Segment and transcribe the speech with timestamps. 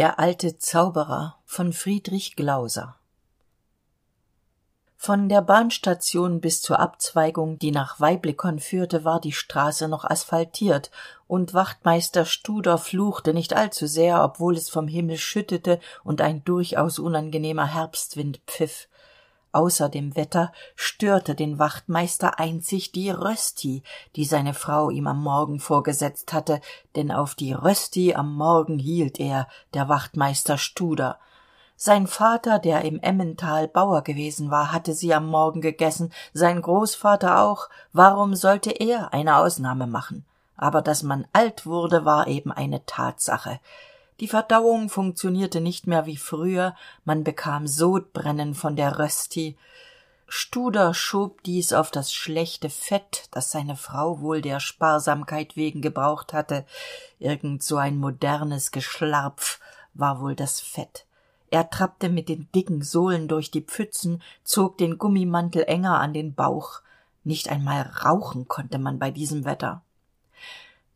[0.00, 2.96] der alte zauberer von friedrich glauser.
[4.96, 10.90] Von der bahnstation bis zur abzweigung die nach waiblikon führte war die straße noch asphaltiert
[11.26, 17.66] und wachtmeister studer fluchte nicht allzusehr obwohl es vom himmel schüttete und ein durchaus unangenehmer
[17.66, 18.88] herbstwind pfiff
[19.52, 23.82] außer dem wetter störte den wachtmeister einzig die rösti
[24.16, 26.60] die seine frau ihm am morgen vorgesetzt hatte
[26.96, 31.18] denn auf die rösti am morgen hielt er der wachtmeister studer.
[31.76, 37.40] Sein vater der im emmental bauer gewesen war hatte sie am morgen gegessen sein großvater
[37.40, 37.70] auch.
[37.94, 40.26] Warum sollte er eine ausnahme machen?
[40.58, 43.60] Aber dass man alt wurde war eben eine tatsache
[44.20, 46.76] die verdauung funktionierte nicht mehr wie früher.
[47.04, 49.56] Man bekam sodbrennen von der rösti.
[50.28, 56.32] Studer schob dies auf das schlechte fett das seine frau wohl der sparsamkeit wegen gebraucht
[56.32, 56.64] hatte.
[57.18, 59.58] Irgend so ein modernes geschlarpf
[59.94, 61.06] war wohl das fett.
[61.50, 66.34] Er trappte mit den dicken sohlen durch die pfützen zog den gummimantel enger an den
[66.34, 66.82] bauch.
[67.24, 69.82] Nicht einmal rauchen konnte man bei diesem wetter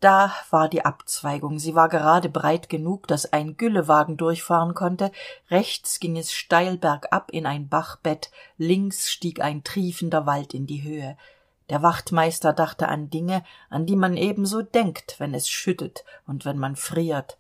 [0.05, 1.59] da war die abzweigung.
[1.59, 5.11] Sie war gerade breit genug dass ein güllewagen durchfahren konnte.
[5.51, 8.31] Rechts ging es steil bergab in ein bachbett.
[8.59, 11.17] Links stieg ein triefender wald in die höhe.
[11.71, 16.59] Der wachtmeister dachte an dinge an die man ebenso denkt wenn es schüttet und wenn
[16.59, 17.39] man friert.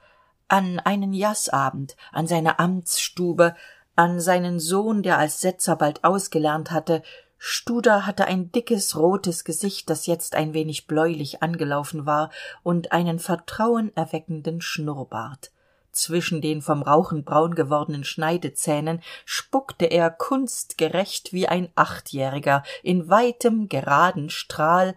[0.48, 3.54] An einen jaßabend an seine amtsstube
[3.94, 7.02] an seinen sohn der als setzer bald ausgelernt hatte
[7.46, 12.30] studer hatte ein dickes rotes gesicht das jetzt ein wenig bläulich angelaufen war
[12.62, 15.52] und einen vertrauenerweckenden schnurrbart.
[15.92, 23.68] Zwischen den vom rauchen braun gewordenen schneidezähnen spuckte er kunstgerecht wie ein achtjähriger in weitem
[23.68, 24.96] geraden strahl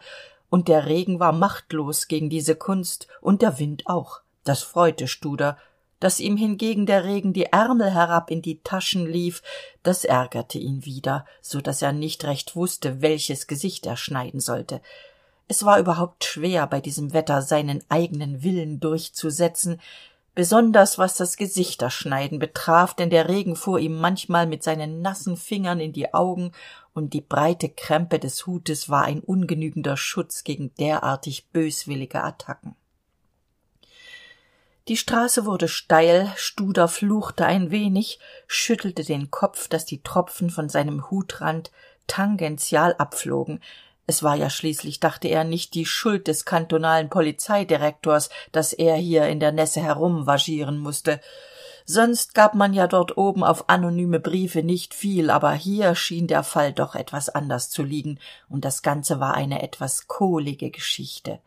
[0.49, 4.21] und der regen war machtlos gegen diese kunst und der wind auch.
[4.45, 5.57] Das freute studer
[5.99, 9.41] dass ihm hingegen der regen die ärmel herab in die taschen lief
[9.83, 14.81] das ärgerte ihn wieder so dass er nicht recht wusste welches gesicht er schneiden sollte.
[15.47, 19.79] Es war überhaupt schwer bei diesem wetter seinen eigenen willen durchzusetzen
[20.35, 25.79] besonders was das gesichterschneiden betraf denn der regen fuhr ihm manchmal mit seinen nassen fingern
[25.79, 26.51] in die augen
[26.93, 32.75] und die breite krempe des hutes war ein ungenügender schutz gegen derartig böswillige attacken
[34.87, 40.69] die straße wurde steil studer fluchte ein wenig schüttelte den kopf dass die tropfen von
[40.69, 41.71] seinem hutrand
[42.07, 43.61] tangential abflogen.
[44.05, 49.27] Es war ja schließlich dachte er nicht die schuld des kantonalen polizeidirektors dass er hier
[49.27, 51.19] in der nässe herumvagieren musste
[51.85, 56.43] sonst gab man ja dort oben auf anonyme briefe nicht viel aber hier schien der
[56.43, 61.39] fall doch etwas anders zu liegen und das ganze war eine etwas kohlige geschichte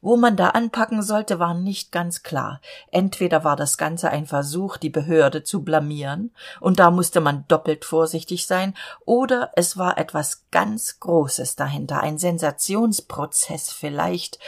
[0.00, 2.60] wo man da anpacken sollte war nicht ganz klar.
[2.90, 6.30] Entweder war das ganze ein versuch die behörde zu blamieren
[6.60, 8.74] und da musste man doppelt vorsichtig sein
[9.04, 14.38] oder es war etwas ganz großes dahinter ein sensationsprozeß vielleicht.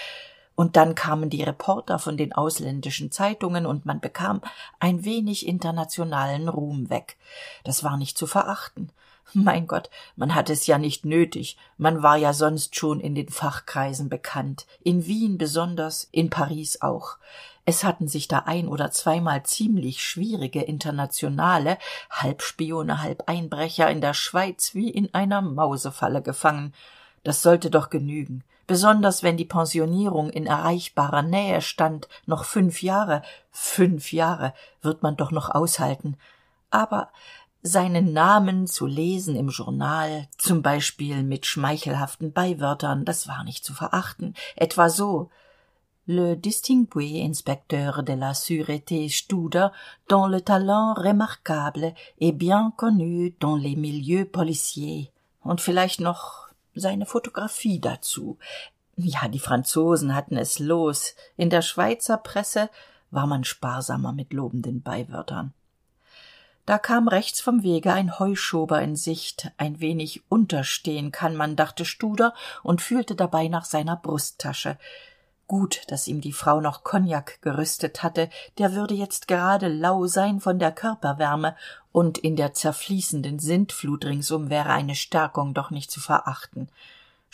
[0.54, 4.42] Und dann kamen die reporter von den ausländischen zeitungen und man bekam
[4.80, 7.16] ein wenig internationalen ruhm weg.
[7.64, 8.92] Das war nicht zu verachten
[9.32, 11.56] mein gott man hatte es ja nicht nötig.
[11.78, 14.66] Man war ja sonst schon in den fachkreisen bekannt.
[14.82, 17.16] In wien besonders in paris auch.
[17.64, 21.78] Es hatten sich da ein oder zweimal ziemlich schwierige internationale
[22.10, 26.74] halb spione halb einbrecher in der schweiz wie in einer mausefalle gefangen.
[27.22, 28.42] Das sollte doch genügen.
[28.66, 32.08] Besonders wenn die pensionierung in erreichbarer nähe stand.
[32.26, 36.16] Noch fünf jahre fünf jahre wird man doch noch aushalten.
[36.70, 37.10] Aber
[37.62, 43.72] seinen namen zu lesen im journal zum beispiel mit schmeichelhaften beiwörtern das war nicht zu
[43.72, 44.34] verachten.
[44.56, 45.30] Etwa so.
[46.04, 49.70] Le distingué inspecteur de la sûreté studer
[50.08, 55.12] dont le talent remarquable est bien connu dans les milieux policiers.
[55.42, 58.36] Und vielleicht noch seine photographie dazu.
[58.96, 61.14] Ja die franzosen hatten es los.
[61.36, 62.68] In der schweizer presse
[63.12, 65.54] war man sparsamer mit lobenden beiwörtern
[66.64, 69.50] da kam rechts vom wege ein heuschober in sicht.
[69.56, 74.78] Ein wenig unterstehen kann man dachte studer und fühlte dabei nach seiner brusttasche.
[75.48, 78.30] Gut dass ihm die frau noch kognak gerüstet hatte.
[78.58, 81.56] Der würde jetzt gerade lau sein von der körperwärme
[81.90, 86.68] und in der zerfließenden sintflut ringsum wäre eine stärkung doch nicht zu verachten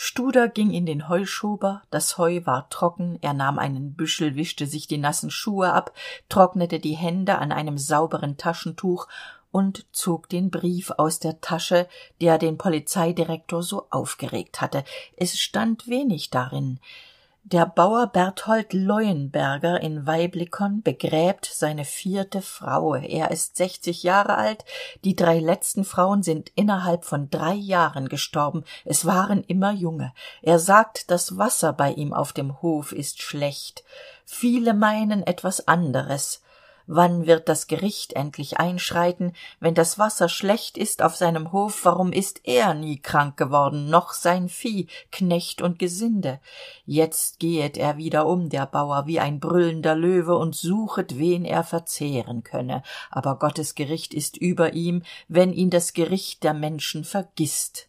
[0.01, 4.87] studer ging in den heuschober das heu war trocken er nahm einen büschel wischte sich
[4.87, 5.93] die nassen schuhe ab
[6.29, 9.09] trocknete die hände an einem sauberen taschentuch
[9.51, 11.89] und zog den brief aus der tasche
[12.21, 14.85] der den polizeidirektor so aufgeregt hatte.
[15.17, 16.81] Es stand wenig darin
[17.53, 22.95] der bauer berthold leuenberger in weiblikon begräbt seine vierte frau.
[22.95, 24.67] Er ist sechzig jahre alt.
[25.05, 28.65] Die drei letzten frauen sind innerhalb von drei jahren gestorben.
[28.85, 30.13] Es waren immer junge.
[30.43, 33.83] Er sagt das wasser bei ihm auf dem hof ist schlecht.
[34.27, 36.43] Viele meinen etwas anderes
[36.89, 39.33] wann wird das gericht endlich einschreiten?
[39.61, 43.89] Wenn das wasser schlecht ist auf seinem hof warum ist er nie krank geworden?
[43.89, 46.41] Noch sein vieh knecht und gesinde.
[46.85, 51.63] Jetzt gehet er wieder um der bauer wie ein brüllender löwe und suchet wen er
[51.63, 52.83] verzehren könne.
[53.11, 57.89] Aber gottes gericht ist über ihm wenn ihn das gericht der menschen vergisst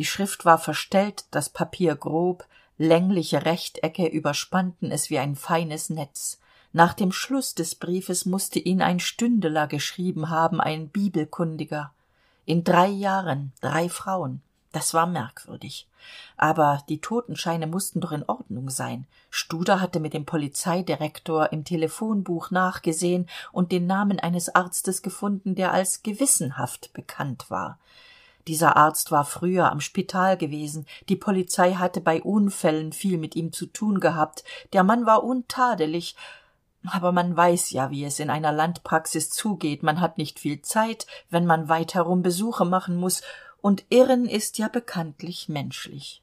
[0.00, 2.46] die schrift war verstellt das papier grob
[2.78, 6.39] längliche rechtecke überspannten es wie ein feines netz
[6.72, 11.92] nach dem schluß des briefes musste ihn ein stündeler geschrieben haben ein bibelkundiger.
[12.46, 14.40] In drei jahren drei frauen.
[14.72, 15.88] Das war merkwürdig.
[16.36, 19.06] Aber die totenscheine mussten doch in ordnung sein.
[19.28, 25.72] Studer hatte mit dem polizeidirektor im telephonbuch nachgesehen und den namen eines arztes gefunden der
[25.72, 27.78] als gewissenhaft bekannt war.
[28.46, 30.86] Dieser arzt war früher am spital gewesen.
[31.08, 34.44] Die polizei hatte bei unfällen viel mit ihm zu tun gehabt.
[34.72, 36.16] Der mann war untadelig
[36.88, 39.82] aber man weiß ja wie es in einer landpraxis zugeht.
[39.82, 43.22] Man hat nicht viel zeit wenn man weit herum besuche machen muss
[43.60, 46.22] und irren ist ja bekanntlich menschlich.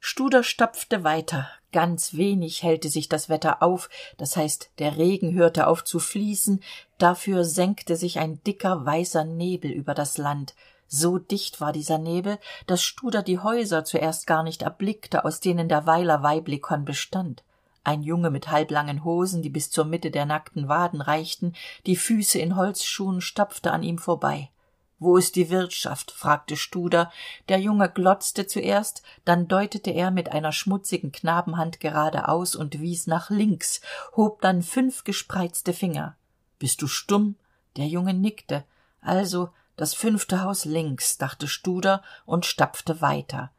[0.00, 1.48] Studer stapfte weiter.
[1.72, 3.88] Ganz wenig hellte sich das wetter auf.
[4.16, 6.62] Das heißt der regen hörte auf zu fließen.
[6.98, 10.54] Dafür senkte sich ein dicker weißer nebel über das land.
[10.88, 15.68] So dicht war dieser nebel dass studer die häuser zuerst gar nicht erblickte aus denen
[15.68, 17.44] der weiler weiblikon bestand
[17.82, 21.54] ein junge mit halblangen hosen die bis zur mitte der nackten waden reichten
[21.86, 24.50] die füße in holzschuhen stapfte an ihm vorbei.
[24.98, 26.10] Wo ist die wirtschaft?
[26.10, 27.10] fragte studer.
[27.48, 33.30] Der junge glotzte zuerst dann deutete er mit einer schmutzigen knabenhand geradeaus und wies nach
[33.30, 33.80] links
[34.14, 36.16] hob dann fünf gespreizte finger.
[36.58, 37.36] Bist du stumm?
[37.78, 38.64] Der junge nickte.
[39.00, 43.50] Also das fünfte haus links dachte studer und stapfte weiter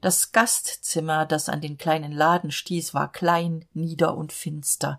[0.00, 4.98] das gastzimmer das an den kleinen laden stieß war klein nieder und finster.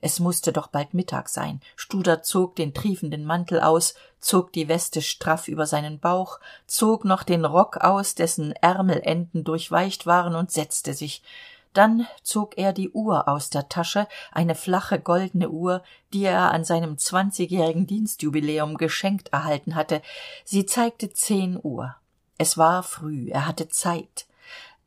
[0.00, 1.60] Es musste doch bald mittag sein.
[1.76, 7.22] Studer zog den triefenden mantel aus zog die weste straff über seinen bauch zog noch
[7.22, 11.22] den rock aus dessen ärmelenden durchweicht waren und setzte sich.
[11.72, 15.82] Dann zog er die uhr aus der tasche eine flache goldene uhr
[16.12, 20.02] die er an seinem zwanzigjährigen dienstjubiläum geschenkt erhalten hatte.
[20.44, 21.94] Sie zeigte zehn uhr.
[22.38, 24.26] Es war früh er hatte zeit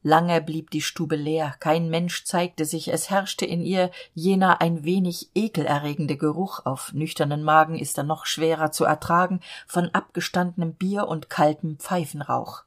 [0.04, 1.56] lange blieb die stube leer.
[1.60, 2.90] Kein mensch zeigte sich.
[2.90, 6.66] Es herrschte in ihr jener ein wenig ekelerregende geruch.
[6.66, 12.64] Auf nüchternen magen ist er noch schwerer zu ertragen von abgestandenem bier und kaltem pfeifenrauch.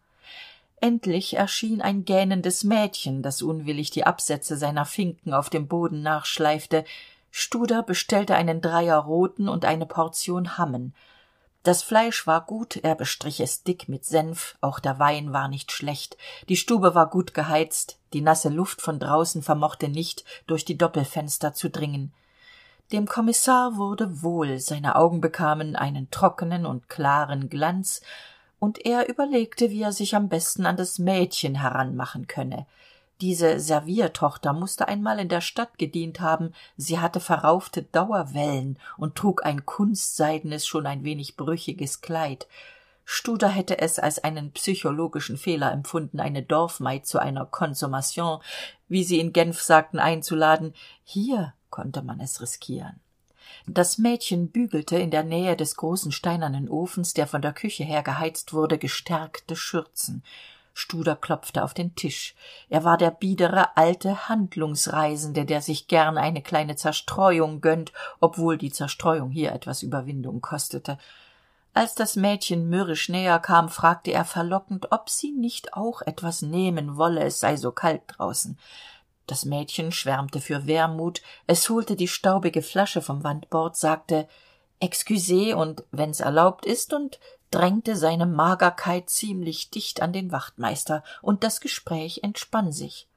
[0.81, 6.85] Endlich erschien ein gähnendes mädchen das unwillig die absätze seiner finken auf dem boden nachschleifte.
[7.31, 10.95] Studer bestellte einen dreier roten und eine portion hammen
[11.67, 15.73] das fleisch war gut er bestrich es dick mit senf auch der wein war nicht
[15.73, 16.17] schlecht.
[16.49, 21.55] Die stube war gut geheizt die nasse luft von draußen vermochte nicht durch die doppelfenster
[21.55, 22.13] zu dringen.
[22.93, 28.01] Dem kommissar wurde wohl seine augen bekamen einen trockenen und klaren glanz
[28.61, 32.67] und er überlegte wie er sich am besten an das mädchen heranmachen könne
[33.21, 36.53] diese serviertochter musste einmal in der stadt gedient haben.
[36.77, 42.47] Sie hatte verraufte dauerwellen und trug ein kunstseidenes schon ein wenig brüchiges kleid.
[43.05, 48.41] Studer hätte es als einen psychologischen fehler empfunden eine dorfmaid zu einer consommation
[48.89, 50.75] wie sie in genf sagten einzuladen.
[51.05, 53.01] Hier konnte man es riskieren.
[53.67, 58.03] Das mädchen bügelte in der nähe des großen steinernen ofens der von der küche her
[58.03, 60.23] geheizt wurde gestärkte schürzen
[60.77, 62.35] studer klopfte auf den tisch.
[62.69, 68.71] Er war der biedere alte handlungsreisende der sich gern eine kleine zerstreuung gönnt obwohl die
[68.71, 70.99] zerstreuung hier etwas überwindung kostete.
[71.73, 76.99] Als das mädchen mürrisch näher kam fragte er verlockend ob sie nicht auch etwas nehmen
[76.99, 78.59] wolle es sei so kalt draußen.
[79.27, 84.29] Das mädchen schwärmte für wermut es holte die staubige flasche vom wandbord sagte
[84.79, 87.19] excusez und wenn's erlaubt ist und
[87.51, 93.09] drängte seine magerkeit ziemlich dicht an den wachtmeister und das gespräch entspann sich.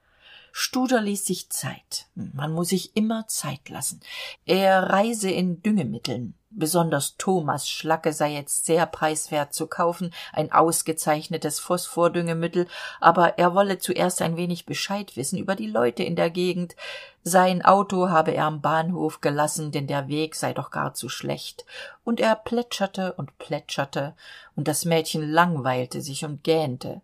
[0.52, 2.08] Studer ließ sich zeit.
[2.16, 4.00] Man muss sich immer zeit lassen.
[4.46, 11.60] Er reise in düngemitteln besonders thomas schlacke sei jetzt sehr preiswert zu kaufen ein ausgezeichnetes
[11.60, 12.68] phosphordüngemittel
[13.00, 16.76] aber er wolle zuerst ein wenig bescheid wissen über die leute in der gegend.
[17.24, 21.66] Sein auto habe er am bahnhof gelassen denn der weg sei doch gar zu schlecht.
[22.04, 24.16] Und er plätscherte und plätscherte
[24.56, 27.02] und das mädchen langweilte sich und gähnte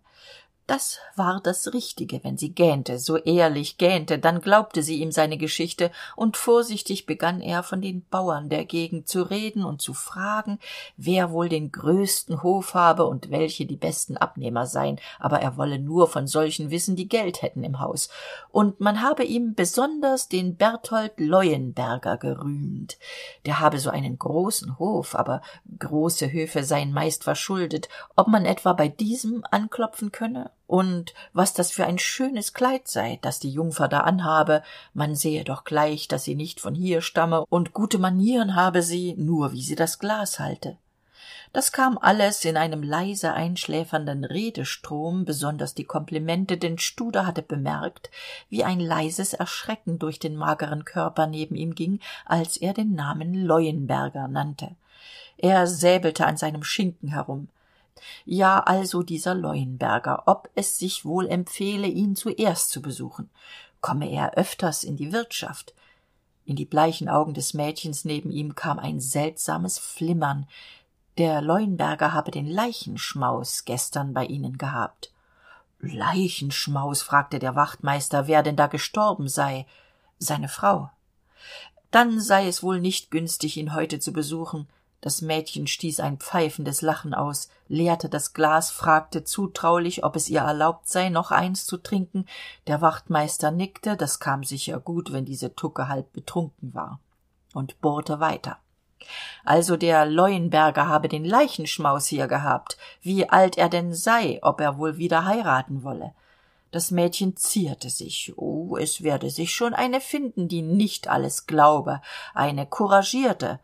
[0.67, 4.19] das war das richtige wenn sie gähnte so ehrlich gähnte.
[4.19, 9.07] Dann glaubte sie ihm seine geschichte und vorsichtig begann er von den bauern der gegend
[9.07, 10.59] zu reden und zu fragen
[10.97, 14.99] wer wohl den größten hof habe und welche die besten abnehmer seien.
[15.19, 18.09] Aber er wolle nur von solchen wissen die geld hätten im haus.
[18.51, 22.97] Und man habe ihm besonders den berthold leuenberger gerühmt.
[23.45, 25.41] Der habe so einen großen hof aber
[25.79, 27.89] große höfe seien meist verschuldet.
[28.15, 33.19] Ob man etwa bei diesem anklopfen könne und was das für ein schönes kleid sei
[33.21, 34.63] das die jungfer da anhabe.
[34.93, 39.15] Man sehe doch gleich dass sie nicht von hier stamme und gute manieren habe sie
[39.17, 40.77] nur wie sie das glas halte.
[41.53, 48.09] Das kam alles in einem leise einschläfernden redestrom besonders die komplimente denn studer hatte bemerkt
[48.49, 53.33] wie ein leises erschrecken durch den mageren körper neben ihm ging als er den namen
[53.33, 54.75] leuenberger nannte.
[55.37, 57.47] Er säbelte an seinem schinken herum
[58.25, 63.29] ja also dieser leuenberger ob es sich wohl empfehle ihn zuerst zu besuchen.
[63.81, 65.73] Komme er öfters in die wirtschaft?
[66.45, 70.47] In die bleichen augen des mädchens neben ihm kam ein seltsames flimmern.
[71.17, 75.11] Der leuenberger habe den leichenschmaus gestern bei ihnen gehabt.
[75.79, 79.65] Leichenschmaus fragte der wachtmeister wer denn da gestorben sei.
[80.17, 80.89] Seine frau.
[81.91, 84.67] Dann sei es wohl nicht günstig ihn heute zu besuchen
[85.05, 90.39] das mädchen stieß ein pfeifendes lachen aus leerte das glas fragte zutraulich ob es ihr
[90.39, 92.25] erlaubt sei noch eins zu trinken.
[92.65, 96.99] Der wachtmeister nickte das kam sicher gut wenn diese tucke halb betrunken war.
[97.53, 98.57] Und bohrte weiter.
[99.43, 102.75] Also der leuenberger habe den leichenschmaus hier gehabt.
[103.03, 106.13] Wie alt er denn sei ob er wohl wieder heiraten wolle?
[106.71, 108.33] Das mädchen zierte sich.
[108.37, 112.01] Oh es werde sich schon eine finden die nicht alles glaube.
[112.33, 113.59] Eine couragierte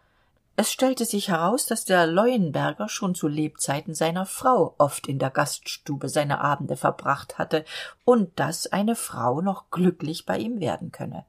[0.56, 5.30] es stellte sich heraus dass der leuenberger schon zu lebzeiten seiner frau oft in der
[5.30, 7.66] gaststube seine abende verbracht hatte
[8.06, 11.26] und dass eine frau noch glücklich bei ihm werden könne.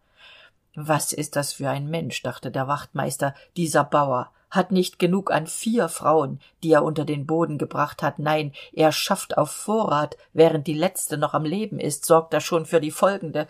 [0.74, 3.34] Was ist das für ein mensch dachte der wachtmeister.
[3.56, 8.18] Dieser bauer hat nicht genug an vier frauen die er unter den boden gebracht hat.
[8.18, 12.66] Nein er schafft auf vorrat während die letzte noch am leben ist sorgt er schon
[12.66, 13.46] für die folgende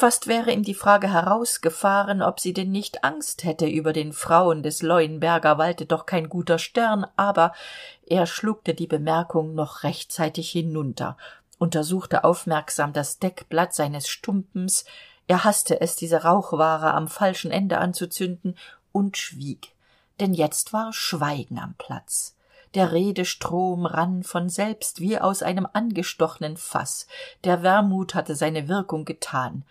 [0.00, 4.62] fast wäre ihm die frage herausgefahren ob sie denn nicht angst hätte über den frauen
[4.62, 7.52] des leuenberger walte doch kein guter stern aber
[8.06, 11.16] er schluckte die bemerkung noch rechtzeitig hinunter
[11.58, 14.84] untersuchte aufmerksam das deckblatt seines stumpens
[15.30, 18.56] er haßte es diese rauchware am falschen ende anzuzünden
[18.90, 19.76] und schwieg.
[20.18, 22.34] Denn jetzt war schweigen am platz.
[22.74, 27.06] Der redestrom rann von selbst wie aus einem angestochenen faß
[27.44, 29.64] der wermut hatte seine wirkung getan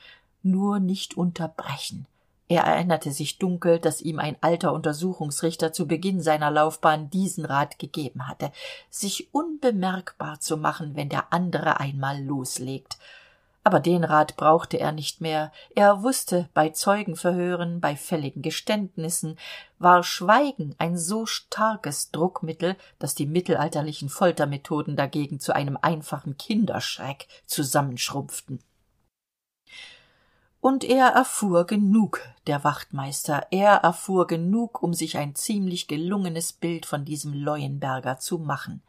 [0.43, 2.05] nur nicht unterbrechen.
[2.51, 7.77] Er erinnerte sich dunkel dass ihm ein alter untersuchungsrichter zu beginn seiner laufbahn diesen rat
[7.77, 8.51] gegeben hatte
[8.89, 12.97] sich unbemerkbar zu machen wenn der andere einmal loslegt.
[13.63, 15.51] Aber den rat brauchte er nicht mehr.
[15.75, 19.37] Er wusste bei zeugenverhören bei fälligen geständnissen
[19.77, 27.27] war schweigen ein so starkes druckmittel dass die mittelalterlichen foltermethoden dagegen zu einem einfachen kinderschreck
[27.45, 28.59] zusammenschrumpften
[30.61, 33.47] und er erfuhr genug der wachtmeister.
[33.51, 38.81] Er erfuhr genug um sich ein ziemlich gelungenes bild von diesem leuenberger zu machen.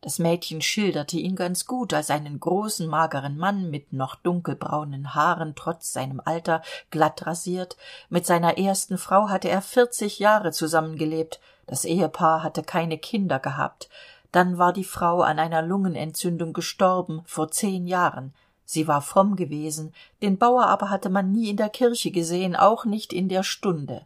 [0.00, 5.54] Das mädchen schilderte ihn ganz gut als einen großen mageren mann mit noch dunkelbraunen haaren
[5.56, 7.76] trotz seinem alter glatt rasiert.
[8.08, 11.40] Mit seiner ersten frau hatte er vierzig jahre zusammengelebt.
[11.66, 13.88] Das ehepaar hatte keine kinder gehabt.
[14.30, 18.32] Dann war die frau an einer lungenentzündung gestorben vor zehn jahren
[18.70, 22.84] sie war fromm gewesen den bauer aber hatte man nie in der kirche gesehen auch
[22.84, 24.04] nicht in der stunde.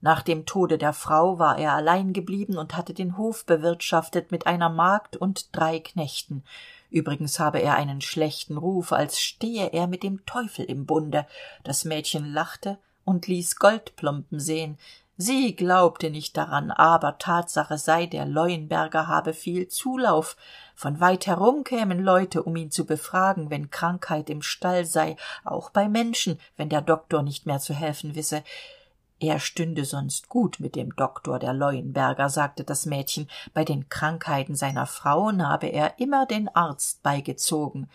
[0.00, 4.48] Nach dem tode der frau war er allein geblieben und hatte den hof bewirtschaftet mit
[4.48, 6.42] einer magd und drei knechten.
[6.90, 11.24] Übrigens habe er einen schlechten ruf als stehe er mit dem teufel im bunde.
[11.62, 14.76] Das mädchen lachte und ließ goldplomben sehen
[15.16, 20.36] sie glaubte nicht daran aber tatsache sei der leuenberger habe viel zulauf.
[20.74, 25.70] Von weit herum kämen leute um ihn zu befragen wenn krankheit im stall sei auch
[25.70, 28.42] bei menschen wenn der doktor nicht mehr zu helfen wisse.
[29.20, 33.28] Er stünde sonst gut mit dem doktor der leuenberger sagte das mädchen.
[33.54, 37.88] Bei den krankheiten seiner frauen habe er immer den arzt beigezogen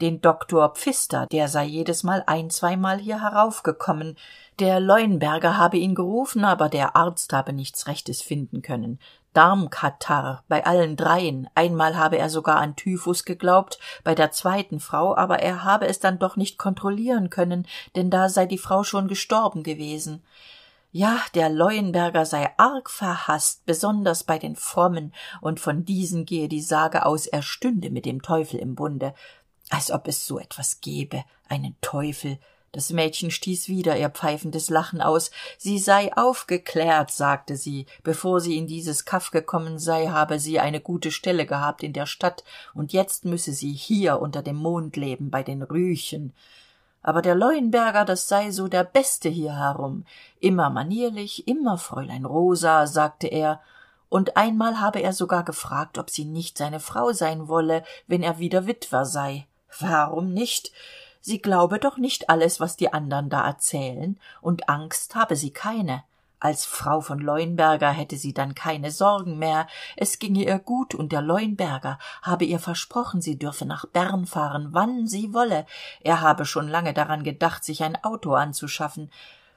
[0.00, 4.16] den doktor pfister der sei jedesmal ein zweimal hier heraufgekommen.
[4.58, 8.98] Der leuenberger habe ihn gerufen aber der arzt habe nichts rechtes finden können.
[9.34, 11.48] Darmkatarrh bei allen dreien.
[11.54, 16.00] Einmal habe er sogar an typhus geglaubt bei der zweiten frau aber er habe es
[16.00, 20.22] dann doch nicht kontrollieren können denn da sei die frau schon gestorben gewesen.
[20.90, 25.12] Ja der leuenberger sei arg verhaßt besonders bei den frommen
[25.42, 29.12] und von diesen gehe die sage aus er stünde mit dem teufel im bunde
[29.70, 31.24] als ob es so etwas gäbe.
[31.48, 32.38] Einen teufel.
[32.72, 35.30] Das mädchen stieß wieder ihr pfeifendes lachen aus.
[35.56, 37.86] Sie sei aufgeklärt sagte sie.
[38.02, 42.06] Bevor sie in dieses kaff gekommen sei habe sie eine gute stelle gehabt in der
[42.06, 42.44] stadt.
[42.74, 46.34] Und jetzt müsse sie hier unter dem mond leben bei den rüchen.
[47.00, 50.04] Aber der leuenberger das sei so der beste hier herum.
[50.40, 53.60] Immer manierlich immer fräulein rosa sagte er.
[54.10, 58.38] Und einmal habe er sogar gefragt ob sie nicht seine frau sein wolle wenn er
[58.38, 59.46] wieder witwer sei
[59.78, 60.72] warum nicht?
[61.20, 66.04] Sie glaube doch nicht alles was die andern da erzählen und angst habe sie keine.
[66.40, 69.66] Als frau von leuenberger hätte sie dann keine sorgen mehr.
[69.96, 74.68] Es ginge ihr gut und der leuenberger habe ihr versprochen sie dürfe nach bern fahren
[74.70, 75.66] wann sie wolle.
[76.00, 79.10] Er habe schon lange daran gedacht sich ein auto anzuschaffen.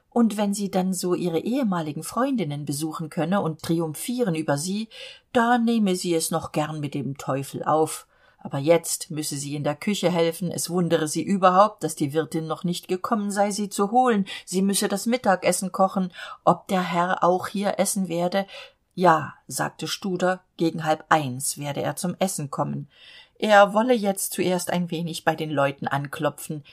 [0.10, 4.90] Und wenn sie dann so ihre ehemaligen freundinnen besuchen könne und triumphieren über sie
[5.34, 8.08] da nehme sie es noch gern mit dem teufel auf
[8.44, 10.52] aber jetzt müsse sie in der küche helfen.
[10.52, 14.26] Es wundere sie überhaupt dass die wirtin noch nicht gekommen sei sie zu holen.
[14.46, 16.12] Sie müsse das mittagessen kochen.
[16.44, 18.46] Ob der herr auch hier essen werde?
[18.94, 22.90] Ja sagte studer gegen halb eins werde er zum essen kommen.
[23.38, 26.64] Er wolle jetzt zuerst ein wenig bei den leuten anklopfen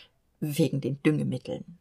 [0.41, 1.79] wegen den düngemitteln.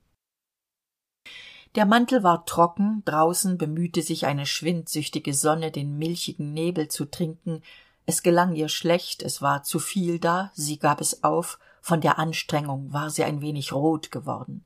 [1.75, 3.03] Der mantel war trocken.
[3.05, 7.61] Draußen bemühte sich eine schwindsüchtige sonne den milchigen nebel zu trinken
[8.07, 12.19] es gelang ihr schlecht es war zu viel da sie gab es auf von der
[12.19, 14.65] anstrengung war sie ein wenig rot geworden.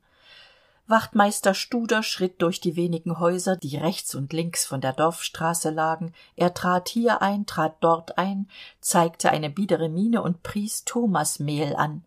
[0.87, 6.13] Wachtmeister studer schritt durch die wenigen häuser die rechts und links von der dorfstraße lagen.
[6.35, 8.47] Er trat hier ein trat dort ein
[8.79, 12.03] zeigte eine biedere miene und pries thomasmehl an.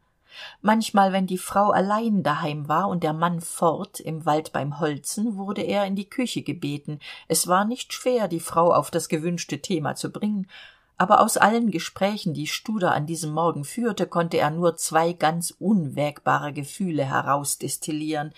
[0.61, 5.37] Manchmal wenn die frau allein daheim war und der mann fort im wald beim holzen
[5.37, 6.99] wurde er in die küche gebeten.
[7.29, 10.49] Es war nicht schwer die frau auf das gewünschte thema zu bringen
[10.97, 15.55] aber aus allen gesprächen die studer an diesem morgen führte konnte er nur zwei ganz
[15.59, 18.33] unwägbare gefühle herausdestillieren.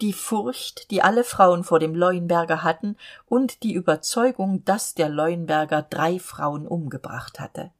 [0.00, 5.82] Die furcht die alle frauen vor dem leuenberger hatten und die überzeugung dass der leuenberger
[5.82, 7.70] drei frauen umgebracht hatte.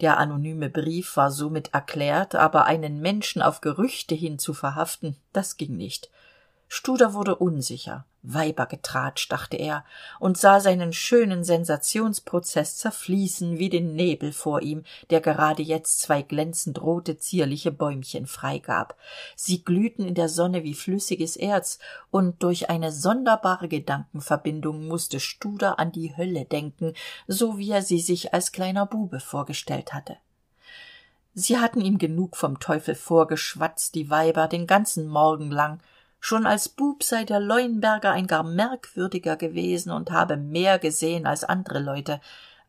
[0.00, 5.56] Der anonyme brief war somit erklärt aber einen menschen auf gerüchte hin zu verhaften das
[5.56, 6.10] ging nicht.
[6.66, 9.84] Studer wurde unsicher weibergetratsch dachte er
[10.20, 16.22] und sah seinen schönen sensationsprozeß zerfließen wie den nebel vor ihm der gerade jetzt zwei
[16.22, 18.96] glänzend rote zierliche bäumchen freigab.
[19.36, 21.78] Sie glühten in der sonne wie flüssiges erz
[22.10, 26.94] und durch eine sonderbare gedankenverbindung musste studer an die hölle denken
[27.26, 30.16] so wie er sie sich als kleiner bube vorgestellt hatte.
[31.34, 35.80] Sie hatten ihm genug vom teufel vorgeschwatzt die weiber den ganzen morgen lang
[36.24, 41.42] schon als bub sei der leuenberger ein gar merkwürdiger gewesen und habe mehr gesehen als
[41.42, 42.20] andre leute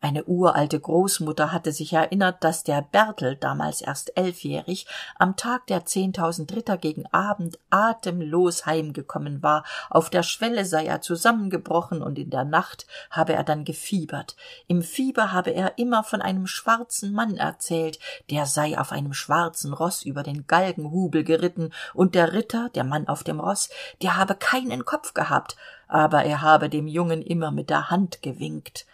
[0.04, 4.86] eine uralte großmutter hatte sich erinnert dass der bertel damals erst elfjährig
[5.18, 9.64] am tag der zehntausend ritter gegen abend atemlos heimgekommen war.
[9.88, 14.36] Auf der schwelle sei er zusammengebrochen und in der nacht habe er dann gefiebert.
[14.66, 19.72] Im fieber habe er immer von einem schwarzen mann erzählt der sei auf einem schwarzen
[19.72, 23.70] roß über den galgenhubel geritten und der ritter der mann auf dem roß
[24.02, 25.56] der habe keinen kopf gehabt
[25.88, 28.84] aber er habe dem jungen immer mit der hand gewinkt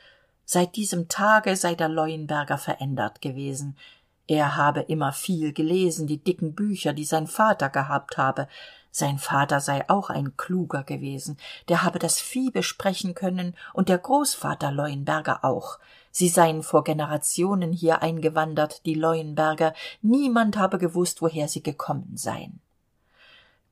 [0.51, 3.77] seit diesem tage sei der leuenberger verändert gewesen.
[4.27, 8.49] Er habe immer viel gelesen die dicken bücher die sein vater gehabt habe.
[8.91, 11.37] Sein vater sei auch ein kluger gewesen.
[11.69, 15.79] Der habe das vieh besprechen können und der großvater leuenberger auch.
[16.11, 19.73] Sie seien vor generationen hier eingewandert die leuenberger.
[20.03, 22.61] Niemand habe gewusst woher sie gekommen seien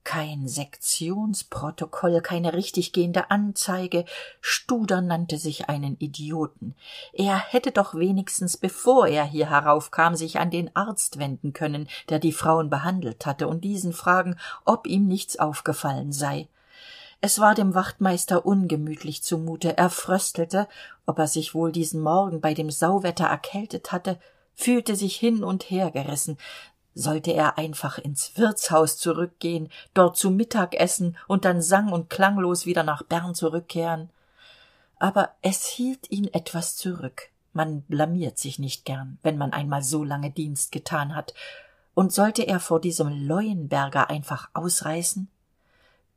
[0.04, 4.04] kein sektionsprotokoll keine richtiggehende anzeige.
[4.40, 6.74] Studer nannte sich einen idioten.
[7.12, 12.18] Er hätte doch wenigstens bevor er hier heraufkam sich an den arzt wenden können der
[12.18, 16.48] die frauen behandelt hatte und diesen fragen ob ihm nichts aufgefallen sei.
[17.20, 19.76] Es war dem wachtmeister ungemütlich zumute.
[19.76, 20.68] Er fröstelte
[21.04, 24.18] ob er sich wohl diesen morgen bei dem sauwetter erkältet hatte
[24.58, 26.37] fühlte sich hin und her gerissen
[26.98, 32.66] sollte er einfach ins wirtshaus zurückgehen dort zu mittag essen und dann sang und klanglos
[32.66, 34.11] wieder nach bern zurückkehren?
[34.98, 37.30] Aber es hielt ihn etwas zurück.
[37.52, 41.34] Man blamiert sich nicht gern wenn man einmal so lange dienst getan hat.
[41.94, 45.28] Und sollte er vor diesem leuenberger einfach ausreißen?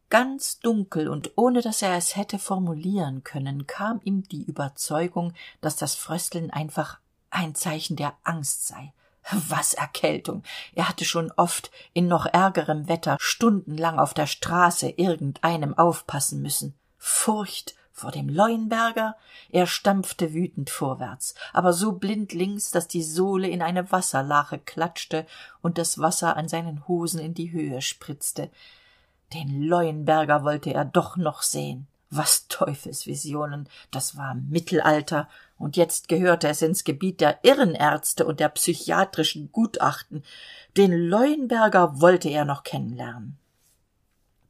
[0.09, 5.75] Ganz dunkel und ohne dass er es hätte formulieren können kam ihm die überzeugung dass
[5.77, 8.93] das frösteln einfach ein zeichen der angst sei
[9.31, 10.43] was erkältung.
[10.73, 16.73] Er hatte schon oft in noch ärgerem wetter stundenlang auf der straße irgendeinem aufpassen müssen.
[16.97, 19.15] Furcht vor dem leuenberger?
[19.49, 25.25] Er stampfte wütend vorwärts aber so blindlings dass die sohle in eine wasserlache klatschte
[25.61, 28.49] und das wasser an seinen hosen in die höhe spritzte.
[29.33, 31.87] Den leuenberger wollte er doch noch sehen.
[32.09, 33.69] Was teufelsvisionen.
[33.89, 35.29] Das war mittelalter
[35.61, 40.23] und jetzt gehörte es ins gebiet der irrenärzte und der psychiatrischen gutachten.
[40.77, 43.37] Den leuenberger wollte er noch kennenlernen.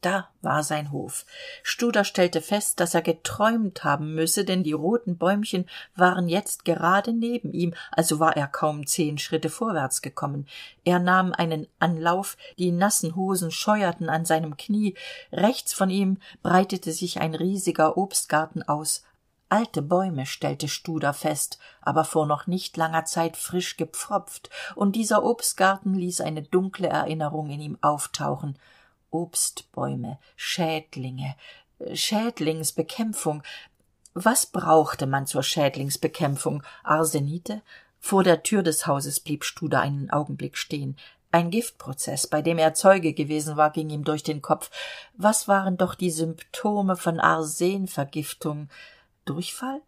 [0.02, 1.28] Da war sein hof.
[1.62, 7.13] Studer stellte fest dass er geträumt haben müsse denn die roten bäumchen waren jetzt gerade
[7.13, 10.47] neben ihm also war er kaum zehn schritte vorwärts gekommen.
[10.84, 14.95] Er nahm einen anlauf die nassen hosen scheuerten an seinem knie.
[15.32, 19.04] Rechts von ihm breitete sich ein riesiger obstgarten aus
[19.52, 25.24] alte bäume stellte studer fest aber vor noch nicht langer zeit frisch gepfropft und dieser
[25.24, 28.58] obstgarten ließ eine dunkle erinnerung in ihm auftauchen.
[29.10, 31.36] Obstbäume schädlinge
[31.80, 33.44] äh, schädlingsbekämpfung.
[34.14, 36.64] Was brauchte man zur schädlingsbekämpfung?
[36.84, 37.62] Arsenite?
[38.00, 40.98] Vor der tür des hauses blieb studer einen augenblick stehen.
[41.32, 44.70] Ein giftprozeß bei dem er zeuge gewesen war ging ihm durch den kopf.
[45.16, 48.70] Was waren doch die symptome von arsenvergiftung
[49.32, 49.82] durchfall?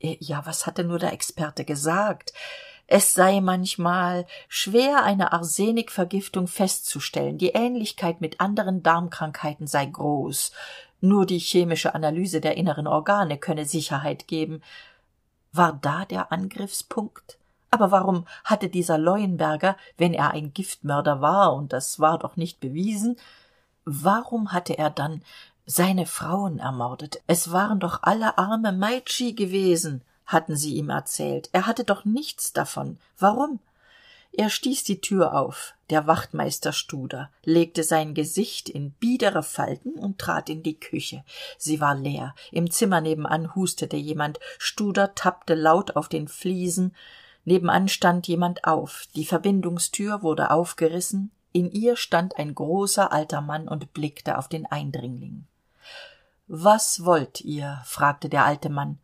[0.00, 2.32] Äh, ja was hatte nur der experte gesagt?
[2.86, 7.38] Es sei manchmal schwer eine arsenikvergiftung festzustellen.
[7.38, 10.52] Die ähnlichkeit mit anderen darmkrankheiten sei groß.
[11.00, 14.62] Nur die chemische analyse der inneren organe könne sicherheit geben.
[15.50, 17.38] War da der angriffspunkt?
[17.70, 22.60] Aber warum hatte dieser leuenberger wenn er ein giftmörder war und das war doch nicht
[22.60, 23.16] bewiesen
[23.84, 25.22] warum hatte er dann
[25.66, 27.22] seine frauen ermordet.
[27.26, 31.50] Es waren doch alle arme meitschi gewesen hatten sie ihm erzählt.
[31.52, 32.98] Er hatte doch nichts davon.
[33.18, 33.60] Warum?
[34.32, 35.74] Er stieß die tür auf.
[35.90, 41.24] Der wachtmeister studer legte sein gesicht in biedere falten und trat in die küche.
[41.56, 42.34] Sie war leer.
[42.50, 44.40] Im zimmer nebenan hustete jemand.
[44.58, 46.96] Studer tappte laut auf den fliesen.
[47.44, 49.06] Nebenan stand jemand auf.
[49.14, 51.30] Die verbindungstür wurde aufgerissen.
[51.52, 55.46] In ihr stand ein großer alter mann und blickte auf den eindringling
[56.46, 57.80] was wollt ihr?
[57.84, 58.98] fragte der alte mann.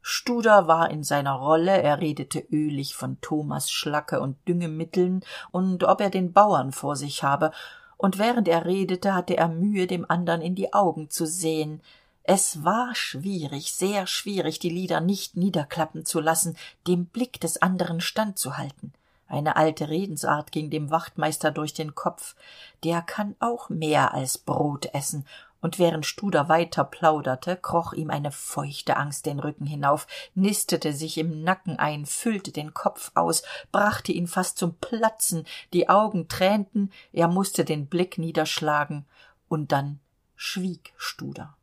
[0.00, 6.00] Studer war in seiner rolle er redete ölig von thomas schlacke und düngemitteln und ob
[6.00, 7.50] er den bauern vor sich habe
[7.96, 11.82] und während er redete hatte er mühe dem andern in die augen zu sehen.
[12.22, 16.56] Es war schwierig sehr schwierig die lider nicht niederklappen zu lassen
[16.86, 18.92] dem blick des anderen standzuhalten.
[19.28, 22.36] Eine alte redensart ging dem wachtmeister durch den kopf.
[22.84, 25.26] Der kann auch mehr als brot essen
[25.66, 31.18] und während studer weiter plauderte kroch ihm eine feuchte angst den rücken hinauf nistete sich
[31.18, 36.92] im nacken ein füllte den kopf aus brachte ihn fast zum platzen die augen tränten
[37.12, 39.06] er musste den blick niederschlagen
[39.48, 39.98] und dann
[40.36, 41.56] schwieg studer.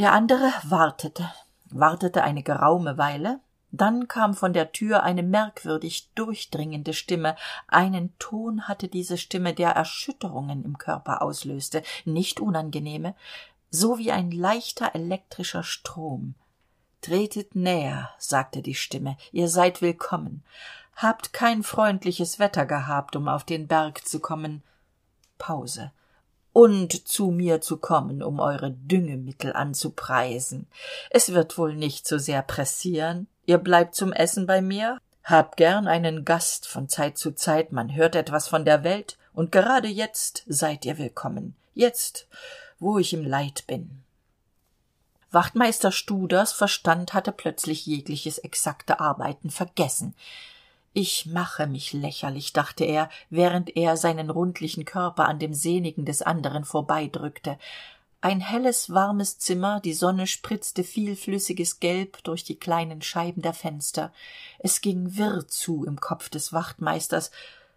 [0.00, 1.30] Der andere wartete
[1.66, 3.38] wartete eine geraume weile
[3.76, 7.36] dann kam von der tür eine merkwürdig durchdringende stimme.
[7.68, 13.14] Einen ton hatte diese stimme der erschütterungen im körper auslöste nicht unangenehme
[13.74, 16.36] so wie ein leichter elektrischer strom.
[17.00, 19.16] Tretet näher sagte die stimme.
[19.32, 20.44] Ihr seid willkommen.
[20.94, 24.62] Habt kein freundliches wetter gehabt um auf den berg zu kommen.
[25.38, 25.90] Pause.
[26.52, 30.68] Und zu mir zu kommen um eure düngemittel anzupreisen.
[31.10, 34.98] Es wird wohl nicht so sehr pressieren ihr bleibt zum essen bei mir.
[35.22, 37.72] Habt gern einen gast von zeit zu zeit.
[37.72, 39.16] Man hört etwas von der welt.
[39.32, 41.56] Und gerade jetzt seid ihr willkommen.
[41.74, 42.28] Jetzt
[42.84, 44.02] wo ich im leid bin.
[45.30, 50.14] Wachtmeister studers verstand hatte plötzlich jegliches exakte arbeiten vergessen.
[50.92, 56.22] Ich mache mich lächerlich dachte er während er seinen rundlichen körper an dem sehnigen des
[56.22, 57.58] anderen vorbeidrückte
[58.24, 64.14] ein helles warmes zimmer die sonne spritzte vielflüssiges gelb durch die kleinen scheiben der fenster.
[64.58, 67.30] Es ging wirr zu im kopf des wachtmeisters.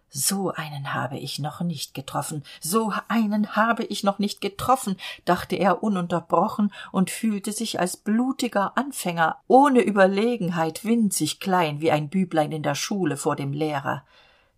[0.08, 2.44] So einen habe ich noch nicht getroffen.
[2.62, 8.72] So einen habe ich noch nicht getroffen dachte er ununterbrochen und fühlte sich als blutiger
[8.78, 14.02] anfänger ohne überlegenheit winzig klein wie ein büblein in der schule vor dem lehrer.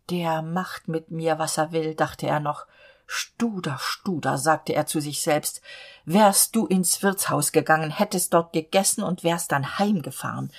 [0.08, 2.66] Der macht mit mir was er will dachte er noch
[3.12, 5.62] studer studer sagte er zu sich selbst
[6.04, 10.52] wärst du ins wirtshaus gegangen hättest dort gegessen und wärst dann heimgefahren.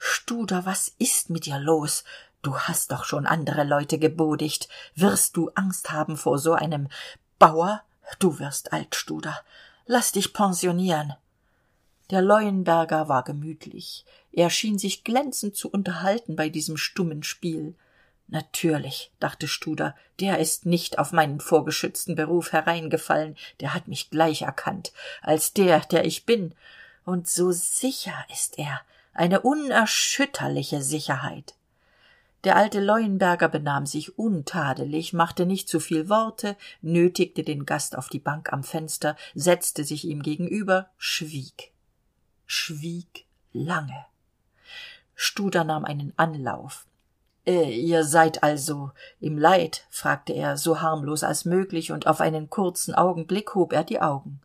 [0.00, 2.02] Studer was ist mit dir los?
[2.42, 6.88] Du hast doch schon andere leute gebodigt wirst du angst haben vor so einem
[7.38, 7.82] bauer?
[8.18, 9.40] Du wirst alt studer.
[9.86, 11.14] Laß dich pensionieren.
[12.10, 14.04] Der leuenberger war gemütlich.
[14.32, 17.76] Er schien sich glänzend zu unterhalten bei diesem stummen spiel
[18.32, 24.42] natürlich dachte studer der ist nicht auf meinen vorgeschützten beruf hereingefallen der hat mich gleich
[24.42, 26.54] erkannt als der der ich bin.
[27.04, 28.80] Und so sicher ist er
[29.12, 31.54] eine unerschütterliche sicherheit.
[32.44, 38.08] Der alte leuenberger benahm sich untadelig machte nicht zu viel worte nötigte den gast auf
[38.08, 41.72] die bank am fenster setzte sich ihm gegenüber schwieg.
[42.46, 44.06] Schwieg lange.
[45.14, 46.86] Studer nahm einen anlauf
[47.44, 52.94] ihr seid also im leid fragte er so harmlos als möglich und auf einen kurzen
[52.94, 54.40] augenblick hob er die augen.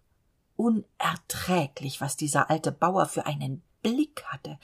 [0.55, 4.57] Unerträglich was dieser alte bauer für einen blick hatte.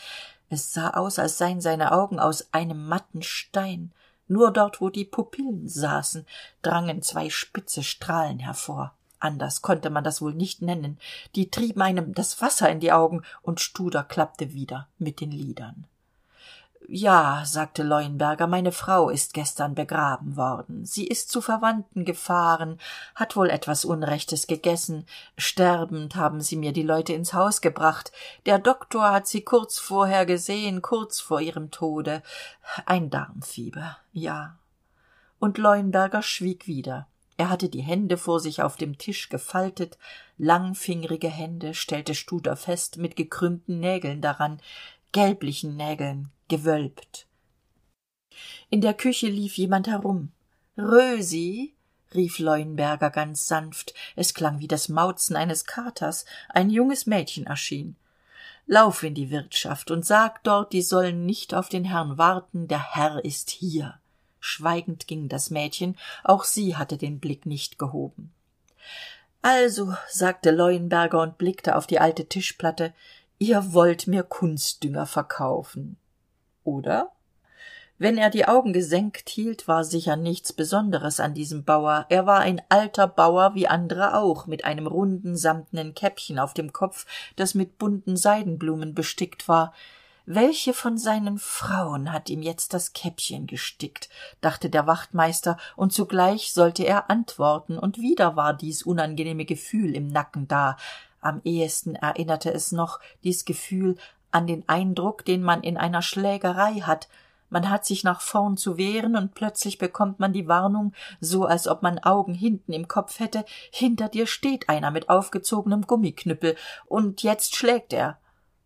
[0.50, 3.91] Es sah aus als seien seine augen aus einem matten stein.
[4.28, 6.26] Nur dort wo die pupillen saßen
[6.63, 8.96] drangen zwei spitze strahlen hervor.
[9.19, 10.98] Anders konnte man das wohl nicht nennen.
[11.36, 15.86] Die trieben einem das wasser in die augen und studer klappte wieder mit den lidern
[16.88, 20.86] ja sagte leuenberger meine frau ist gestern begraben worden.
[20.86, 22.80] Sie ist zu verwandten gefahren
[23.15, 25.06] hat wohl etwas unrechtes gegessen.
[25.38, 28.12] Sterbend haben sie mir die leute ins haus gebracht.
[28.46, 32.22] Der doktor hat sie kurz vorher gesehen kurz vor ihrem tode.
[32.86, 34.58] Ein darmfieber ja.
[35.39, 37.08] Und leuenberger schwieg wieder.
[37.38, 39.98] Er hatte die hände vor sich auf dem tisch gefaltet
[40.38, 44.60] langfingrige hände stellte studer fest mit gekrümmten nägeln daran
[45.12, 47.28] gelblichen nägeln gewölbt.
[48.70, 50.32] In der küche lief jemand herum.
[50.78, 51.76] Rösi
[52.14, 53.94] rief leuenberger ganz sanft.
[54.16, 56.26] Es klang wie das mauzen eines katers.
[56.50, 57.96] Ein junges mädchen erschien.
[58.66, 62.68] Lauf in die wirtschaft und sag dort die sollen nicht auf den herrn warten.
[62.68, 64.00] Der herr ist hier.
[64.40, 65.98] Schweigend ging das mädchen.
[66.24, 68.34] Auch sie hatte den blick nicht gehoben.
[69.42, 72.94] Also sagte leuenberger und blickte auf die alte tischplatte
[73.40, 75.98] ihr wollt mir kunstdünger verkaufen
[76.63, 77.12] oder?
[77.99, 82.06] Wenn er die augen gesenkt hielt war sicher nichts besonderes an diesem bauer.
[82.10, 86.73] Er war ein alter bauer wie andere auch mit einem runden samtnen käppchen auf dem
[86.73, 89.73] kopf das mit bunten seidenblumen bestickt war.
[90.26, 94.10] Welche von seinen frauen hat ihm jetzt das käppchen gestickt?
[94.41, 100.08] dachte der wachtmeister und zugleich sollte er antworten und wieder war dies unangenehme gefühl im
[100.08, 100.78] nacken da.
[101.19, 103.97] Am ehesten erinnerte es noch dies gefühl
[104.34, 107.08] an den eindruck den man in einer schlägerei hat.
[107.54, 110.91] Man hat sich nach vorn zu wehren und plötzlich bekommt man die warnung
[111.22, 113.46] so als ob man augen hinten im kopf hätte.
[113.72, 116.56] Hinter dir steht einer mit aufgezogenem gummiknüppel.
[116.88, 118.17] Und jetzt schlägt er.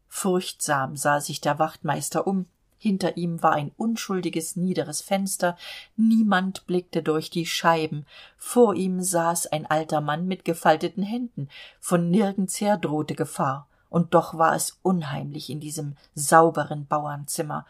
[0.07, 2.45] Furchtsam sah sich der wachtmeister um.
[2.77, 5.57] Hinter ihm war ein unschuldiges niederes fenster.
[5.97, 8.05] Niemand blickte durch die scheiben.
[8.37, 11.49] Vor ihm saß ein alter mann mit gefalteten händen.
[11.81, 17.65] Von nirgendsher drohte gefahr und doch war es unheimlich in diesem sauberen bauernzimmer.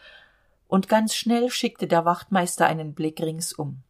[0.68, 3.84] Und ganz schnell schickte der wachtmeister einen blick ringsum.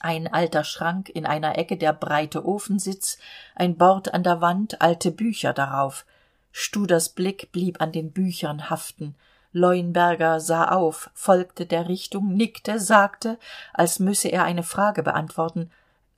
[0.00, 3.18] Ein alter schrank in einer ecke der breite ofensitz
[3.54, 6.04] ein bord an der wand alte bücher darauf.
[6.52, 9.14] Studers blick blieb an den büchern haften.
[9.52, 13.38] Leuenberger sah auf folgte der richtung nickte sagte
[13.72, 15.70] als müsse er eine frage beantworten.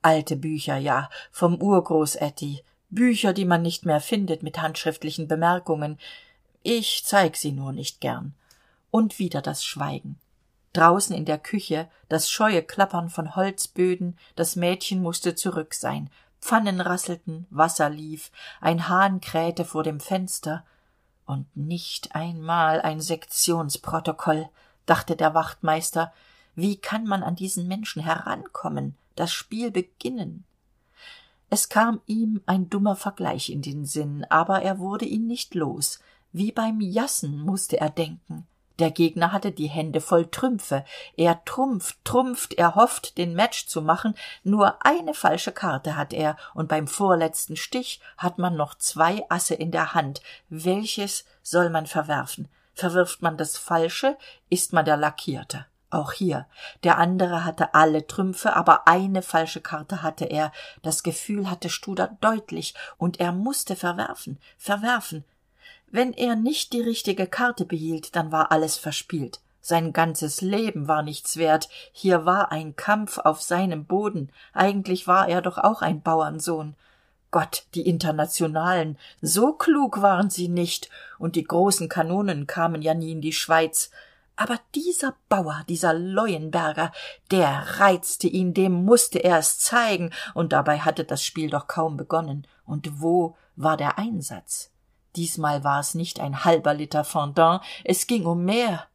[0.02, 2.64] Alte bücher ja vom urgroßätti
[2.96, 6.00] bücher die man nicht mehr findet mit handschriftlichen bemerkungen.
[6.64, 8.34] Ich zeig sie nur nicht gern.
[8.90, 10.18] Und wieder das schweigen.
[10.72, 16.10] Draußen in der küche das scheue klappern von holzböden das mädchen musste zurück sein.
[16.40, 20.64] Pfannen rasselten wasser lief ein hahn krähte vor dem fenster.
[21.24, 24.48] Und nicht einmal ein sektionsprotokoll
[24.86, 26.12] dachte der wachtmeister.
[26.56, 30.44] Wie kann man an diesen menschen herankommen das spiel beginnen
[31.48, 36.00] es kam ihm ein dummer vergleich in den sinn aber er wurde ihn nicht los.
[36.32, 38.46] Wie beim jassen musste er denken.
[38.78, 40.84] Der gegner hatte die hände voll trümpfe.
[41.16, 44.14] Er trumpft trumpft er hofft den match zu machen.
[44.44, 46.36] Nur eine falsche karte hat er.
[46.52, 50.20] Und beim vorletzten stich hat man noch zwei asse in der hand.
[50.50, 52.48] Welches soll man verwerfen?
[52.74, 54.18] Verwirft man das falsche
[54.50, 56.46] ist man der lackierte auch hier.
[56.84, 60.52] Der andere hatte alle trümpfe aber eine falsche karte hatte er.
[60.82, 65.24] Das gefühl hatte studer deutlich und er musste verwerfen verwerfen.
[65.90, 69.40] Wenn er nicht die richtige karte behielt dann war alles verspielt.
[69.60, 71.68] Sein ganzes leben war nichts wert.
[71.90, 74.30] Hier war ein kampf auf seinem boden.
[74.52, 76.76] Eigentlich war er doch auch ein bauernsohn.
[77.32, 80.88] Gott die internationalen so klug waren sie nicht.
[81.18, 83.90] Und die großen kanonen kamen ja nie in die schweiz
[84.36, 86.92] aber dieser bauer dieser leuenberger
[87.30, 90.12] der reizte ihn dem musste er es zeigen.
[90.34, 92.46] Und dabei hatte das spiel doch kaum begonnen.
[92.64, 94.70] Und wo war der einsatz?
[95.16, 98.86] Diesmal war es nicht ein halber liter fendant es ging um mehr.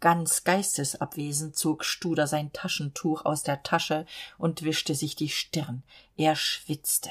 [0.00, 4.06] Ganz geistesabwesend zog studer sein taschentuch aus der tasche
[4.38, 5.82] und wischte sich die stirn.
[6.16, 7.10] Er schwitzte.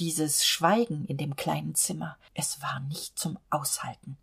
[0.00, 4.16] Dieses schweigen in dem kleinen zimmer es war nicht zum aushalten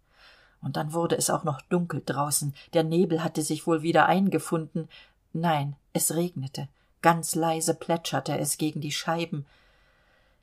[0.62, 2.54] und dann wurde es auch noch dunkel draußen.
[2.74, 4.88] Der nebel hatte sich wohl wieder eingefunden.
[5.34, 6.68] Nein es regnete.
[7.02, 9.46] Ganz leise plätscherte es gegen die scheiben.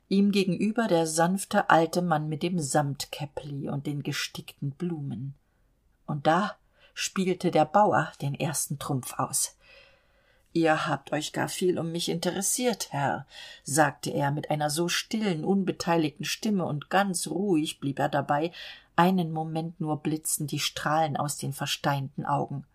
[0.09, 5.35] Ihm gegenüber der sanfte alte mann mit dem samtkäppli und den gestickten blumen.
[6.05, 6.55] Und da
[6.93, 9.55] spielte der bauer den ersten trumpf aus
[10.53, 13.25] ihr habt euch gar viel um mich interessiert herr
[13.63, 18.51] sagte er mit einer so stillen unbeteiligten stimme und ganz ruhig blieb er dabei
[18.99, 22.65] einen moment nur blitzten die strahlen aus den versteinten augen.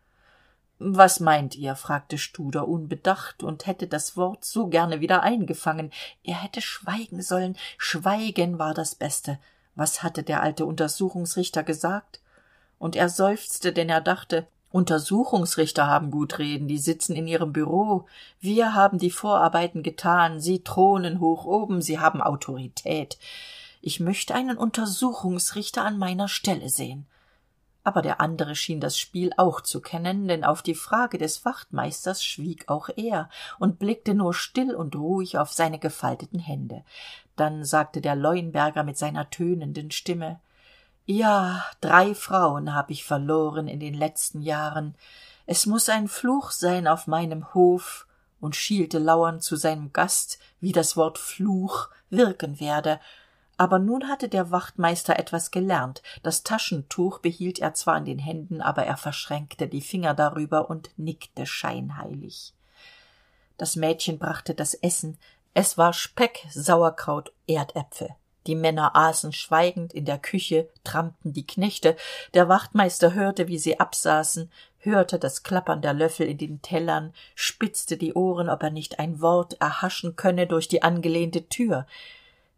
[0.78, 1.76] Was meint ihr?
[1.76, 5.92] fragte studer unbedacht und hätte das wort so gerne wieder eingefangen.
[6.22, 7.58] Er hätte schweigen sollen.
[7.76, 9.38] Schweigen war das beste.
[9.74, 12.20] Was hatte der alte untersuchungsrichter gesagt?
[12.78, 18.06] Und er seufzte denn er dachte untersuchungsrichter haben gut reden die sitzen in ihrem Büro.
[18.40, 23.16] Wir haben die vorarbeiten getan sie thronen hoch oben sie haben autorität.
[23.82, 27.06] Ich möchte einen untersuchungsrichter an meiner stelle sehen.
[27.84, 32.24] Aber der andere schien das spiel auch zu kennen denn auf die frage des wachtmeisters
[32.24, 36.82] schwieg auch er und blickte nur still und ruhig auf seine gefalteten hände.
[37.36, 40.40] Dann sagte der leuenberger mit seiner tönenden stimme
[41.06, 44.94] ja drei frauen hab ich verloren in den letzten jahren.
[45.46, 48.06] Es muss ein fluch sein auf meinem hof
[48.40, 53.00] und schielte lauernd zu seinem gast wie das wort fluch wirken werde.
[53.56, 56.02] Aber nun hatte der wachtmeister etwas gelernt.
[56.22, 60.90] Das taschentuch behielt er zwar in den händen aber er verschränkte die finger darüber und
[60.96, 62.54] nickte scheinheilig.
[63.56, 65.18] Das mädchen brachte das essen.
[65.52, 68.14] Es war speck sauerkraut erdäpfel
[68.46, 71.96] die männer aßen schweigend in der küche trampten die knechte.
[72.34, 77.96] Der wachtmeister hörte wie sie absaßen hörte das klappern der löffel in den tellern spitzte
[77.96, 81.86] die ohren ob er nicht ein wort erhaschen könne durch die angelehnte tür.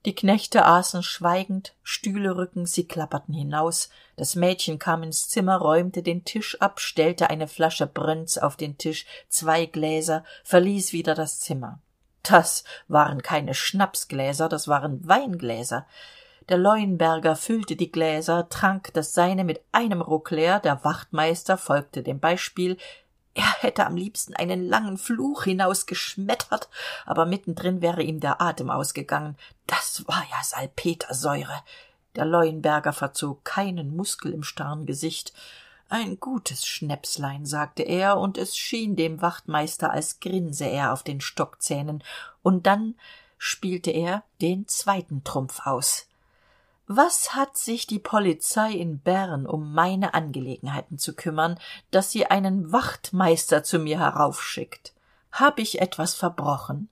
[0.04, 3.90] Die knechte aßen schweigend stühle rückend sie klapperten hinaus.
[4.14, 8.78] Das mädchen kam ins zimmer räumte den tisch ab stellte eine flasche brönz auf den
[8.78, 11.80] tisch zwei gläser verließ wieder das zimmer
[12.30, 15.86] das waren keine schnapsgläser das waren weingläser.
[16.48, 22.02] Der leuenberger füllte die gläser trank das seine mit einem ruck leer der wachtmeister folgte
[22.02, 22.76] dem beispiel.
[23.34, 26.68] Er hätte am liebsten einen langen fluch hinausgeschmettert
[27.04, 29.36] aber mittendrin wäre ihm der atem ausgegangen.
[29.66, 31.62] Das war ja salpetersäure.
[32.14, 35.34] Der leuenberger verzog keinen muskel im starren gesicht
[35.88, 41.20] ein gutes schnäpslein sagte er und es schien dem wachtmeister als grinse er auf den
[41.20, 42.02] stockzähnen.
[42.42, 42.96] Und dann
[43.38, 46.08] spielte er den zweiten trumpf aus.
[46.88, 51.58] Was hat sich die polizei in bern um meine angelegenheiten zu kümmern
[51.90, 54.92] dass sie einen wachtmeister zu mir heraufschickt?
[55.32, 56.88] Hab ich etwas verbrochen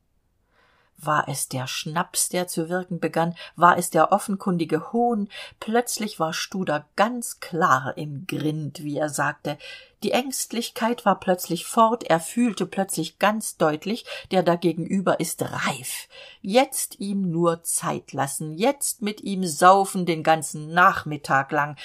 [0.97, 3.35] war es der schnaps der zu wirken begann?
[3.57, 5.29] War es der offenkundige hohn
[5.61, 9.59] plötzlich war studer ganz klar im grind wie er sagte.
[10.03, 12.05] Die ängstlichkeit war plötzlich fort.
[12.05, 16.09] Er fühlte plötzlich ganz deutlich der da gegenüber ist reif.
[16.43, 18.53] Jetzt ihm nur zeit lassen.
[18.53, 21.77] Jetzt mit ihm saufen den ganzen nachmittag lang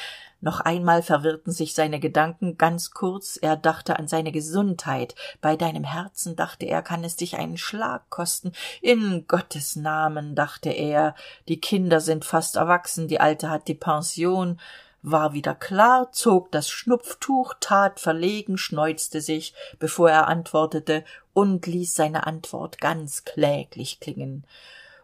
[0.42, 3.38] noch einmal verwirrten sich seine gedanken ganz kurz.
[3.42, 5.16] Er dachte an seine gesundheit.
[5.42, 8.54] Bei deinem herzen dachte er kann es dich einen schlag kosten?
[8.82, 11.14] In gottes namen dachte er.
[11.50, 13.10] Die kinder sind fast erwachsen.
[13.10, 14.60] Die alte hat die pension.
[15.02, 21.96] War wieder klar zog das schnupftuch tat verlegen schneuzte sich bevor er antwortete und ließ
[21.96, 24.44] seine antwort ganz kläglich klingen.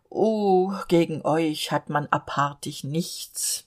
[0.10, 3.65] Oh gegen euch hat man apartig nichts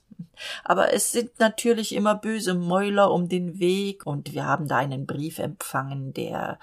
[0.63, 5.05] aber es sind natürlich immer böse mäuler um den weg und wir haben da einen
[5.05, 6.59] brief empfangen der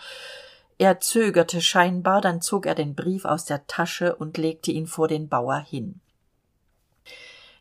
[0.79, 5.09] er zögerte scheinbar dann zog er den brief aus der tasche und legte ihn vor
[5.09, 6.01] den bauer hin.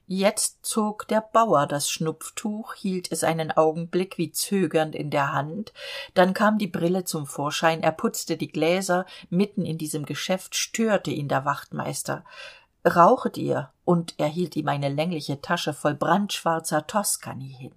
[0.07, 5.73] Jetzt zog der bauer das schnupftuch hielt es einen augenblick wie zögernd in der hand
[6.13, 11.09] dann kam die brille zum vorschein er putzte die gläser mitten in diesem geschäft störte
[11.09, 12.23] ihn der wachtmeister
[12.85, 17.71] rauchet ihr und er hielt ihm eine längliche tasche voll brandschwarzer toskani hin.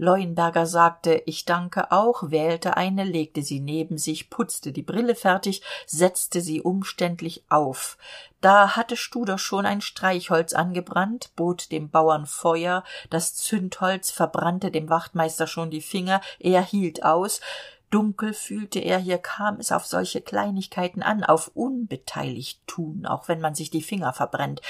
[0.00, 5.60] Leuenberger sagte ich danke auch wählte eine legte sie neben sich putzte die brille fertig
[5.86, 7.98] setzte sie umständlich auf.
[8.40, 14.88] Da hatte studer schon ein streichholz angebrannt bot dem bauern feuer das zündholz verbrannte dem
[14.88, 17.42] wachtmeister schon die finger er hielt aus
[17.90, 23.40] dunkel fühlte er hier kam es auf solche kleinigkeiten an auf unbeteiligt tun auch wenn
[23.40, 24.62] man sich die finger verbrennt.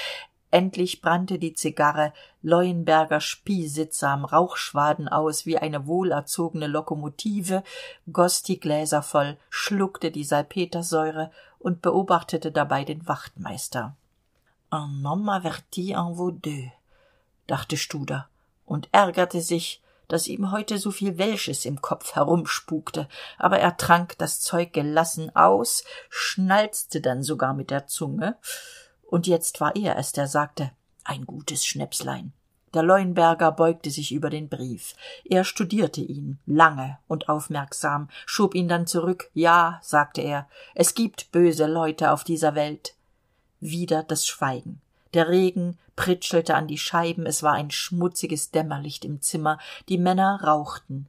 [0.51, 2.11] Endlich brannte die zigarre
[2.41, 7.63] leuenberger spie sittsam rauchschwaden aus wie eine wohlerzogene lokomotive
[8.11, 13.95] goss die gläser voll schluckte die salpetersäure und beobachtete dabei den wachtmeister.
[14.73, 16.69] Un homme averti en vaut deux
[17.47, 18.27] dachte studer
[18.65, 19.81] und ärgerte sich
[20.11, 23.07] dass ihm heute so viel welsches im kopf herumspukte.
[23.37, 28.35] Aber er trank das zeug gelassen aus schnalzte dann sogar mit der zunge.
[29.03, 30.71] Und jetzt war er es der sagte
[31.03, 32.33] ein gutes schnäpslein.
[32.73, 34.95] Der leuenberger beugte sich über den brief.
[35.25, 39.29] Er studierte ihn lange und aufmerksam schob ihn dann zurück.
[39.33, 42.95] Ja sagte er es gibt böse leute auf dieser welt.
[43.59, 44.81] Wieder das schweigen
[45.13, 49.59] der regen pritschelte an die scheiben es war ein schmutziges dämmerlicht im zimmer
[49.89, 51.07] die männer rauchten.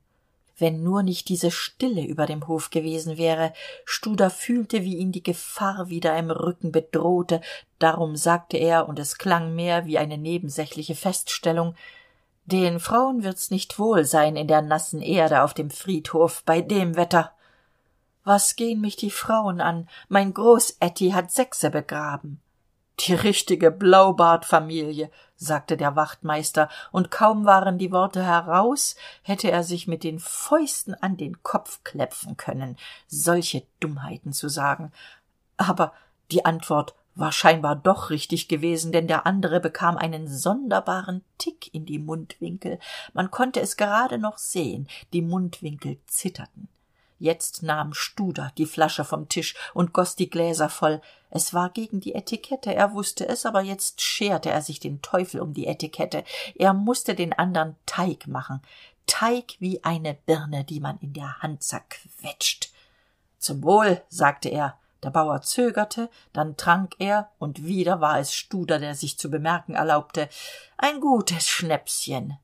[0.58, 3.52] Wenn nur nicht diese stille über dem hof gewesen wäre
[3.84, 7.40] studer fühlte wie ihn die gefahr wieder im rücken bedrohte
[7.78, 11.74] darum sagte er und es klang mehr wie eine nebensächliche feststellung
[12.44, 16.96] den frauen wird's nicht wohl sein in der nassen erde auf dem friedhof bei dem
[16.96, 17.32] wetter.
[18.24, 19.88] Was gehn mich die frauen an?
[20.08, 22.40] Mein groß Ätti hat sechse begraben
[23.00, 29.88] die richtige blaubartfamilie sagte der wachtmeister und kaum waren die worte heraus hätte er sich
[29.88, 32.76] mit den fäusten an den kopf klepfen können
[33.08, 34.92] solche dummheiten zu sagen.
[35.56, 35.92] Aber
[36.30, 41.84] die antwort war scheinbar doch richtig gewesen denn der andere bekam einen sonderbaren tick in
[41.84, 42.78] die mundwinkel.
[43.12, 46.68] Man konnte es gerade noch sehen die mundwinkel zitterten
[47.22, 51.00] jetzt nahm studer die flasche vom tisch und goss die gläser voll.
[51.30, 55.40] Es war gegen die etikette er wusste es aber jetzt scherte er sich den teufel
[55.40, 56.24] um die etikette.
[56.56, 58.60] Er musste den andern teig machen.
[59.06, 62.72] Teig wie eine birne die man in der hand zerquetscht.
[63.38, 64.78] Zum wohl sagte er.
[65.02, 69.74] Der bauer zögerte dann trank er und wieder war es studer der sich zu bemerken
[69.74, 70.28] erlaubte.
[70.76, 72.38] Ein gutes schnäpschen.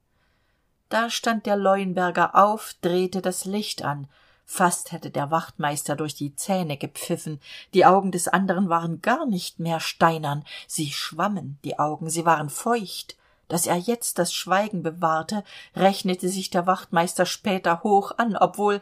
[0.89, 4.09] Da stand der leuenberger auf drehte das licht an
[4.51, 7.39] fast hätte der wachtmeister durch die zähne gepfiffen.
[7.75, 10.43] Die augen des anderen waren gar nicht mehr steinern.
[10.67, 13.17] Sie schwammen die augen sie waren feucht.
[13.49, 15.45] Daß er jetzt das schweigen bewahrte
[15.77, 18.81] rechnete sich der wachtmeister später hoch an obwohl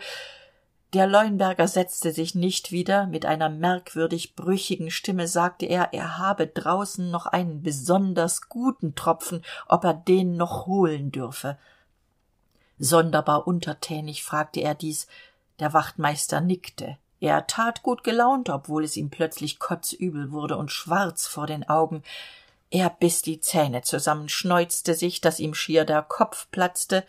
[0.92, 3.08] der leuenberger setzte sich nicht wieder.
[3.08, 9.42] Mit einer merkwürdig brüchigen stimme sagte er er habe draußen noch einen besonders guten tropfen
[9.66, 11.58] ob er den noch holen dürfe.
[12.78, 15.08] Sonderbar untertänig fragte er dies
[15.60, 16.98] der wachtmeister nickte.
[17.20, 22.02] Er tat gut gelaunt obwohl es ihm plötzlich kotzübel wurde und schwarz vor den augen.
[22.70, 27.04] Er biss die zähne zusammen schneuzte sich dass ihm schier der kopf platzte.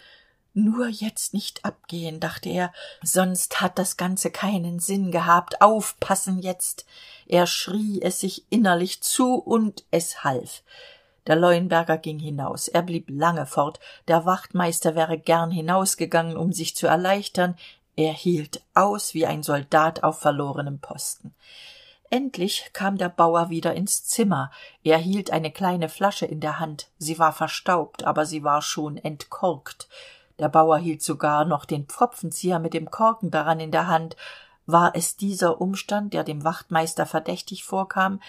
[0.54, 2.74] Nur jetzt nicht abgehen dachte er.
[3.04, 5.62] Sonst hat das ganze keinen sinn gehabt.
[5.62, 6.86] Aufpassen jetzt.
[7.28, 10.64] Er schrie es sich innerlich zu und es half.
[11.28, 12.70] Der leuenberger ging hinaus.
[12.70, 13.80] Er blieb lange fort.
[14.08, 17.56] Der wachtmeister wäre gern hinausgegangen um sich zu erleichtern
[17.98, 21.34] er hielt aus wie ein soldat auf verlorenem posten.
[22.10, 24.52] Endlich kam der bauer wieder ins zimmer.
[24.84, 26.90] Er hielt eine kleine flasche in der hand.
[27.00, 29.90] Sie war verstaubt aber sie war schon entkorkt.
[30.40, 34.16] Der bauer hielt sogar noch den pfropfenzieher mit dem korken daran in der hand.
[34.68, 38.22] War es dieser umstand der dem wachtmeister verdächtig vorkam?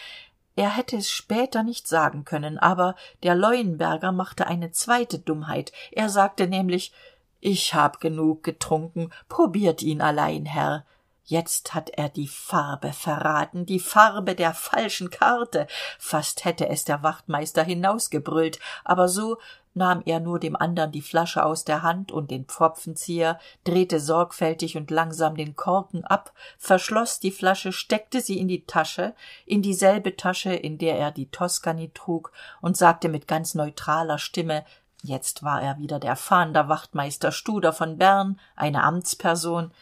[0.57, 5.73] Er hätte es später nicht sagen können aber der leuenberger machte eine zweite dummheit.
[5.93, 6.93] Er sagte nämlich
[7.41, 10.85] ich hab genug getrunken probiert ihn allein herr.
[11.25, 15.67] Jetzt hat er die farbe verraten die farbe der falschen karte.
[15.99, 19.37] Fast hätte es der wachtmeister hinausgebrüllt aber so
[19.79, 24.77] nahm er nur dem andern die flasche aus der hand und den pfropfenzieher drehte sorgfältig
[24.77, 29.15] und langsam den korken ab verschloß die flasche steckte sie in die tasche
[29.47, 34.65] in dieselbe tasche in der er die toskani trug und sagte mit ganz neutraler stimme
[35.03, 39.73] jetzt war er wieder der fahnder wachtmeister studer von bern eine amtsperson.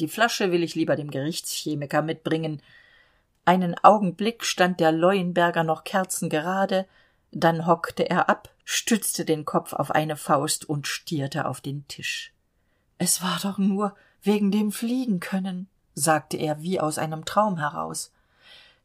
[0.00, 2.62] Die flasche will ich lieber dem gerichtschemiker mitbringen.
[3.44, 6.86] Einen augenblick stand der leuenberger noch kerzengerade
[7.30, 12.32] dann hockte er ab stützte den kopf auf eine faust und stierte auf den tisch.
[12.98, 18.12] Es war doch nur wegen dem fliegenkönnen sagte er wie aus einem traum heraus.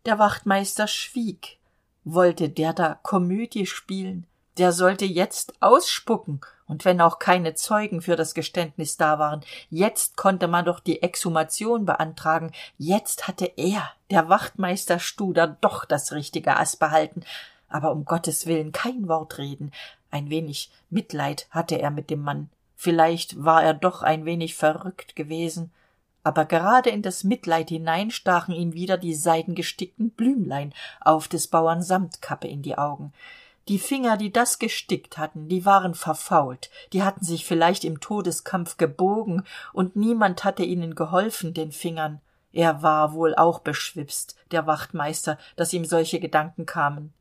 [0.06, 1.60] Der wachtmeister schwieg
[2.04, 4.26] wollte der da komödie spielen
[4.58, 6.42] der sollte jetzt ausspucken.
[6.66, 11.02] Und wenn auch keine zeugen für das geständnis da waren jetzt konnte man doch die
[11.02, 12.52] exhumation beantragen.
[12.78, 17.24] Jetzt hatte er der wachtmeister studer doch das richtige aß behalten.
[17.68, 19.72] Aber um gottes willen kein wort reden.
[20.10, 22.50] Ein wenig mitleid hatte er mit dem mann.
[22.76, 25.72] Vielleicht war er doch ein wenig verrückt gewesen.
[26.24, 31.82] Aber gerade in das mitleid hinein stachen ihm wieder die seidengestickten blümlein auf des bauern
[31.82, 33.12] samtkappe in die augen
[33.68, 36.70] die finger die das gestickt hatten die waren verfault.
[36.92, 42.20] Die hatten sich vielleicht im todeskampf gebogen und niemand hatte ihnen geholfen den fingern.
[42.52, 47.14] Er war wohl auch beschwipst der wachtmeister dass ihm solche gedanken kamen.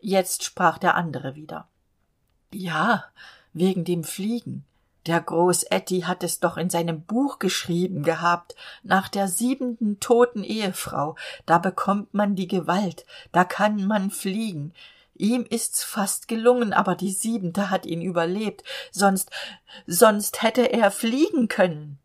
[0.00, 1.66] Jetzt sprach der andere wieder.
[2.52, 3.04] Ja
[3.54, 4.64] wegen dem fliegen.
[5.06, 11.16] Der großätti hat es doch in seinem buch geschrieben gehabt nach der siebenten toten ehefrau.
[11.46, 14.72] Da bekommt man die gewalt da kann man fliegen
[15.14, 18.64] ihm ist's fast gelungen aber die siebente hat ihn überlebt.
[18.90, 19.30] Sonst
[19.86, 21.98] sonst hätte er fliegen können.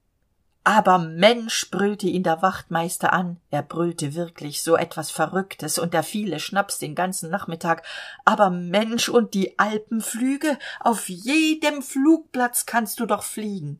[0.63, 3.37] Aber mensch brüllte ihn der wachtmeister an.
[3.49, 7.83] Er brüllte wirklich so etwas verrücktes und der viele schnaps den ganzen nachmittag.
[8.25, 10.59] Aber mensch und die alpenflüge?
[10.79, 13.79] Auf jedem flugplatz kannst du doch fliegen.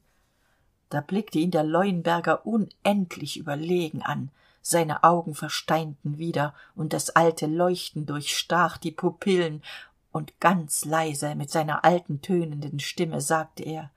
[0.90, 7.45] Da blickte ihn der leuenberger unendlich überlegen an seine augen versteinten wieder und das alte
[7.45, 9.64] leuchten durchstach die pupillen
[10.12, 13.91] und ganz leise mit seiner alten tönenden stimme sagte er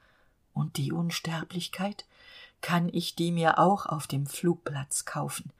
[0.54, 2.04] und die unsterblichkeit?
[2.60, 5.50] Kann ich die mir auch auf dem flugplatz kaufen?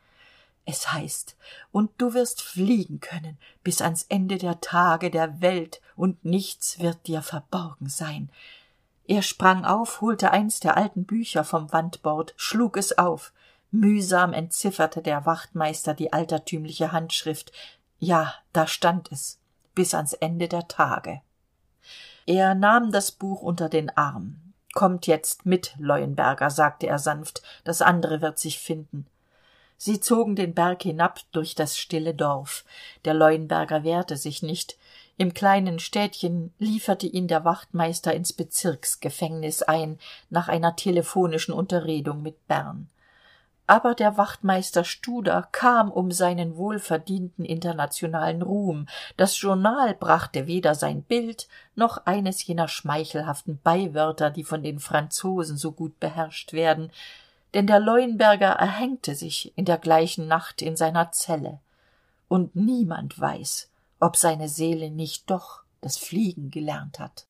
[0.65, 1.37] Es heißt
[1.73, 7.07] und du wirst fliegen können bis ans ende der tage der welt und nichts wird
[7.09, 8.31] dir verborgen sein.
[9.07, 13.33] Er sprang auf holte eins der alten bücher vom wandbord schlug es auf
[13.73, 17.53] mühsam entzifferte der wachtmeister die altertümliche handschrift.
[17.99, 19.39] Ja da stand es
[19.75, 21.23] bis ans ende der tage.
[22.27, 24.37] Er nahm das buch unter den arm.
[24.75, 27.43] Kommt jetzt mit leuenberger sagte er sanft.
[27.65, 29.07] Das andere wird sich finden.
[29.77, 32.65] Sie zogen den berg hinab durch das stille dorf.
[33.05, 34.79] Der leuenberger wehrte sich nicht.
[35.17, 39.99] Im kleinen städtchen lieferte ihn der wachtmeister ins bezirksgefängnis ein
[40.31, 42.89] nach einer telephonischen unterredung mit bern
[43.67, 48.87] aber der wachtmeister studer kam um seinen wohlverdienten internationalen ruhm.
[49.17, 55.57] Das journal brachte weder sein bild noch eines jener schmeichelhaften beiwörter die von den franzosen
[55.57, 56.91] so gut beherrscht werden.
[57.55, 61.61] Denn der leuenberger erhängte sich in der gleichen nacht in seiner zelle.
[62.29, 63.69] Und niemand weiß
[64.03, 67.27] ob seine seele nicht doch das fliegen gelernt hat